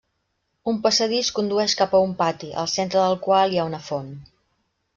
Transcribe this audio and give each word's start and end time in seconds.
Un 0.71 0.79
passadís 0.85 1.29
condueix 1.39 1.75
cap 1.83 1.93
a 1.97 2.01
un 2.07 2.17
pati, 2.23 2.51
al 2.63 2.73
centre 2.77 3.03
del 3.05 3.21
qual 3.29 3.53
hi 3.57 3.61
ha 3.65 3.69
una 3.73 3.85
font. 3.91 4.13